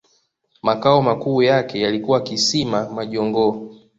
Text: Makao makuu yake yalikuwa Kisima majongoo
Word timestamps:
Makao 0.63 1.01
makuu 1.01 1.41
yake 1.43 1.79
yalikuwa 1.81 2.21
Kisima 2.23 2.89
majongoo 2.89 3.69